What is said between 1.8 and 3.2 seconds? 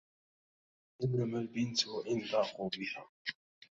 وإن ضاقوا بها